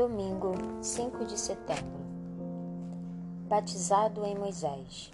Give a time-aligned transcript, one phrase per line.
[0.00, 2.00] Domingo, 5 de setembro.
[3.46, 5.12] Batizado em Moisés.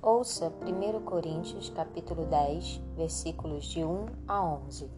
[0.00, 4.90] Ouça 1 Coríntios, capítulo 10, versículos de 1 a 11.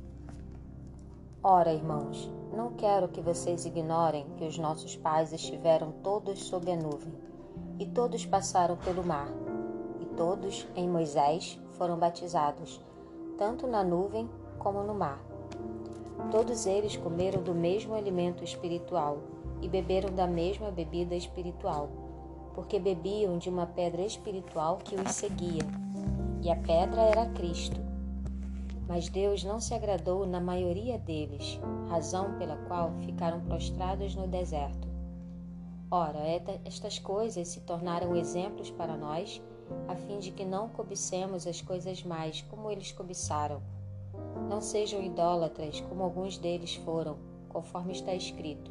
[1.43, 6.77] Ora, irmãos, não quero que vocês ignorem que os nossos pais estiveram todos sob a
[6.77, 7.13] nuvem,
[7.81, 9.27] e todos passaram pelo mar,
[10.01, 12.81] e todos em Moisés foram batizados,
[13.37, 15.32] tanto na nuvem como no mar
[16.31, 19.19] Todos eles comeram do mesmo alimento espiritual
[19.61, 21.89] e beberam da mesma bebida espiritual,
[22.55, 25.63] porque bebiam de uma pedra espiritual que os seguia,
[26.43, 27.81] e a pedra era Cristo.
[28.89, 34.89] Mas Deus não se agradou na maioria deles, razão pela qual ficaram prostrados no deserto.
[35.91, 36.21] Ora,
[36.65, 39.41] estas coisas se tornaram exemplos para nós,
[39.87, 43.63] a fim de que não cobicemos as coisas mais como eles cobiçaram
[44.53, 47.17] não sejam idólatras, como alguns deles foram,
[47.49, 48.71] conforme está escrito.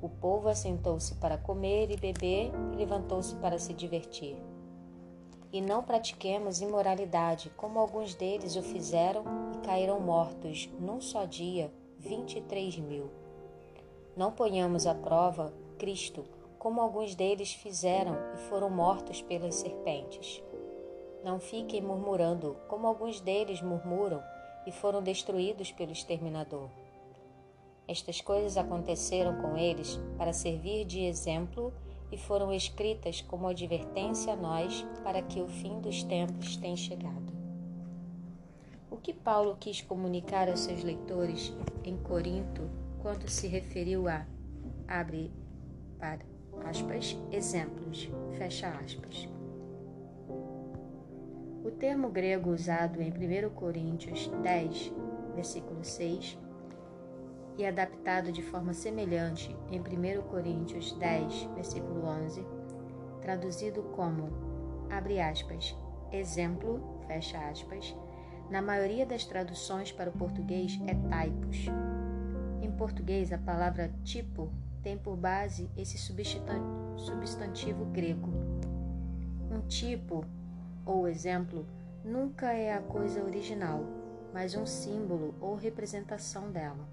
[0.00, 4.38] O povo assentou-se para comer e beber e levantou-se para se divertir.
[5.52, 9.22] E não pratiquemos imoralidade, como alguns deles o fizeram
[9.54, 13.10] e caíram mortos num só dia, vinte e três mil.
[14.16, 16.24] Não ponhamos à prova Cristo,
[16.58, 20.42] como alguns deles fizeram e foram mortos pelas serpentes.
[21.22, 24.22] Não fiquem murmurando, como alguns deles murmuram
[24.66, 26.68] e foram destruídos pelo exterminador.
[27.86, 31.72] Estas coisas aconteceram com eles para servir de exemplo
[32.10, 37.32] e foram escritas como advertência a nós para que o fim dos tempos tenha chegado.
[38.90, 41.52] O que Paulo quis comunicar aos seus leitores
[41.82, 44.26] em Corinto quando se referiu a
[44.86, 45.32] abre
[45.98, 46.20] para
[46.64, 49.26] aspas exemplos fecha aspas
[51.64, 54.92] o termo grego usado em 1 Coríntios 10,
[55.34, 56.38] versículo 6,
[57.56, 62.44] e adaptado de forma semelhante em 1 Coríntios 10, versículo 11,
[63.20, 64.28] traduzido como,
[64.90, 65.76] abre aspas,
[66.10, 67.94] exemplo, fecha aspas,
[68.50, 71.66] na maioria das traduções para o português é typos.
[72.60, 74.52] Em português, a palavra tipo
[74.82, 75.96] tem por base esse
[76.96, 78.28] substantivo grego.
[79.50, 80.24] Um tipo
[80.84, 81.64] ou exemplo
[82.04, 83.84] nunca é a coisa original,
[84.32, 86.88] mas um símbolo ou representação dela.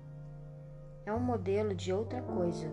[1.05, 2.71] É um modelo de outra coisa.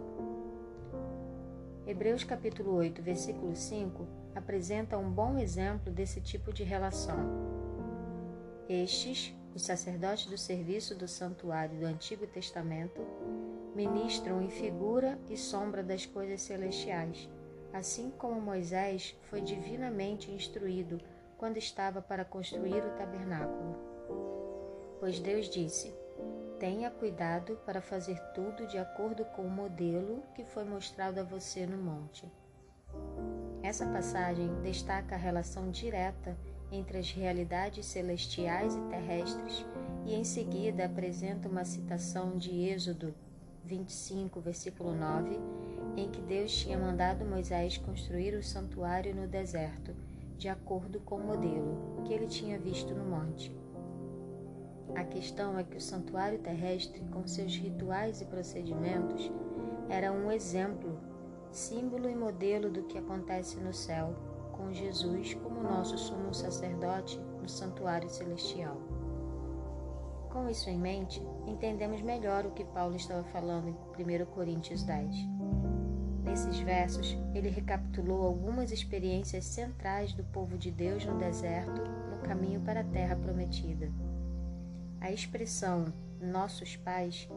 [1.87, 7.19] Hebreus capítulo 8, versículo 5 apresenta um bom exemplo desse tipo de relação.
[8.69, 13.01] Estes, os sacerdotes do serviço do santuário do Antigo Testamento,
[13.75, 17.29] ministram em figura e sombra das coisas celestiais
[17.73, 21.01] assim como Moisés foi divinamente instruído
[21.37, 23.77] quando estava para construir o tabernáculo.
[24.99, 25.95] Pois Deus disse:
[26.59, 31.67] Tenha cuidado para fazer tudo de acordo com o modelo que foi mostrado a você
[31.67, 32.31] no monte.
[33.63, 36.37] Essa passagem destaca a relação direta
[36.71, 39.65] entre as realidades celestiais e terrestres
[40.05, 43.15] e em seguida apresenta uma citação de Êxodo
[43.65, 45.39] 25, versículo 9
[45.97, 49.95] em que Deus tinha mandado Moisés construir o santuário no deserto,
[50.37, 53.55] de acordo com o modelo que ele tinha visto no monte.
[54.95, 59.31] A questão é que o santuário terrestre, com seus rituais e procedimentos,
[59.89, 60.99] era um exemplo,
[61.51, 64.15] símbolo e modelo do que acontece no céu,
[64.53, 68.77] com Jesus como nosso sumo sacerdote no santuário celestial.
[70.31, 75.36] Com isso em mente, entendemos melhor o que Paulo estava falando em 1 Coríntios 10.
[76.27, 82.61] Nesses versos, ele recapitulou algumas experiências centrais do povo de Deus no deserto, no caminho
[82.61, 83.89] para a terra prometida.
[85.01, 87.29] A expressão nossos pais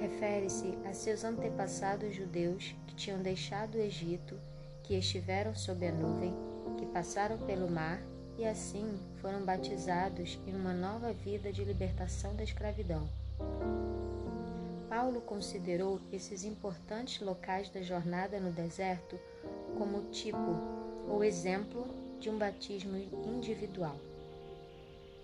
[0.00, 4.34] refere-se a seus antepassados judeus que tinham deixado o Egito,
[4.82, 6.34] que estiveram sob a nuvem,
[6.78, 8.00] que passaram pelo mar
[8.38, 13.06] e assim foram batizados em uma nova vida de libertação da escravidão.
[14.88, 19.18] Paulo considerou esses importantes locais da jornada no deserto
[19.76, 20.38] como tipo
[21.08, 21.86] ou exemplo
[22.18, 22.96] de um batismo
[23.26, 23.96] individual.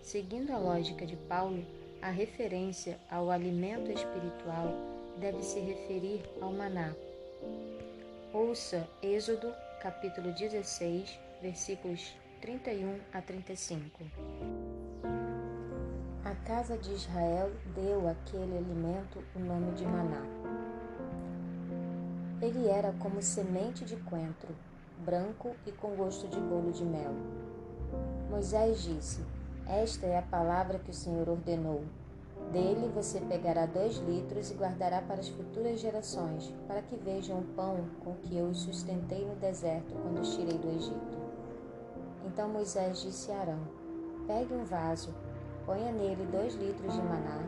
[0.03, 1.65] Seguindo a lógica de Paulo,
[2.03, 4.75] a referência ao alimento espiritual
[5.19, 6.95] deve se referir ao maná.
[8.33, 14.05] Ouça Êxodo, capítulo 16, versículos 31 a 35.
[16.45, 20.21] Casa de Israel deu àquele alimento o nome de maná.
[22.43, 24.55] Ele era como semente de coentro,
[25.07, 27.15] branco e com gosto de bolo de mel.
[28.29, 29.25] Moisés disse:
[29.67, 31.83] Esta é a palavra que o Senhor ordenou.
[32.53, 37.55] Dele você pegará dois litros e guardará para as futuras gerações, para que vejam o
[37.55, 41.19] pão com que eu os sustentei no deserto quando os tirei do Egito.
[42.27, 43.61] Então Moisés disse a Arão:
[44.27, 45.09] Pegue um vaso,
[45.65, 47.41] ponha nele dois litros de maná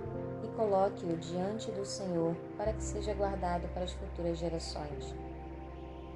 [0.45, 5.15] e coloque-o diante do Senhor, para que seja guardado para as futuras gerações.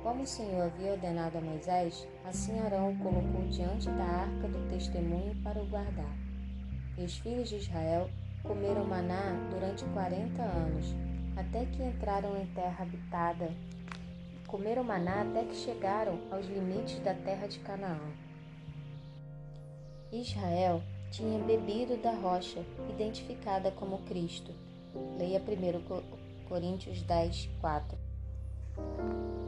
[0.03, 4.69] Como o Senhor havia ordenado a Moisés, assim Arão o colocou diante da arca do
[4.71, 6.17] testemunho para o guardar.
[6.97, 8.09] E os filhos de Israel
[8.43, 10.95] comeram maná durante quarenta anos,
[11.37, 13.53] até que entraram em terra habitada.
[14.47, 18.01] Comeram maná até que chegaram aos limites da terra de Canaã.
[20.11, 24.53] Israel tinha bebido da rocha, identificada como Cristo.
[25.19, 27.99] Leia 1 Coríntios 10, 4.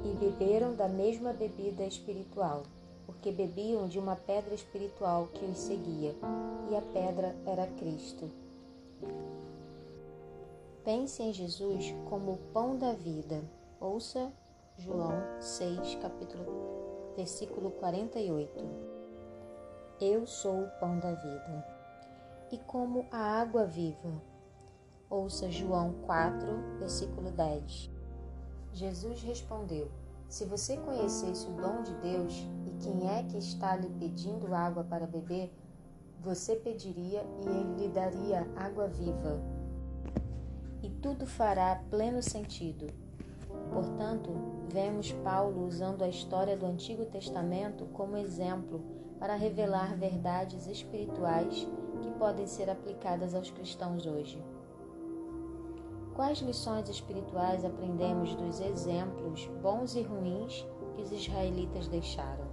[0.05, 2.65] E beberam da mesma bebida espiritual,
[3.07, 6.15] porque bebiam de uma pedra espiritual que os seguia,
[6.71, 8.31] e a pedra era Cristo.
[10.85, 13.43] Pense em Jesus como o pão da vida.
[13.81, 14.33] Ouça
[14.79, 16.45] João 6, capítulo,
[17.17, 19.02] versículo 48.
[20.05, 21.65] Eu sou o pão da vida.
[22.51, 24.11] E como a água viva.
[25.09, 27.89] Ouça João 4, versículo 10.
[28.73, 29.89] Jesus respondeu:
[30.29, 34.83] Se você conhecesse o dom de Deus e quem é que está lhe pedindo água
[34.83, 35.55] para beber,
[36.21, 39.41] você pediria e ele lhe daria água viva.
[40.83, 42.89] E tudo fará pleno sentido.
[43.73, 44.33] Portanto,
[44.69, 51.65] vemos Paulo usando a história do Antigo Testamento como exemplo para revelar verdades espirituais
[52.03, 54.43] que podem ser aplicadas aos cristãos hoje.
[56.13, 60.67] Quais lições espirituais aprendemos dos exemplos bons e ruins
[60.97, 62.52] que os israelitas deixaram?